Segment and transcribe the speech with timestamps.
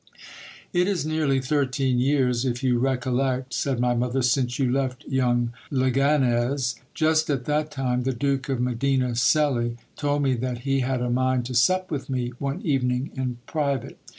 [0.73, 5.53] It is nearly thirteen years, if you recollect, said my mother, since you left young
[5.71, 6.73] Leganez.
[6.95, 11.09] Just at that time, the Duke of Medina Celi told me that he had a
[11.11, 13.99] mind to sup with me one evening in private.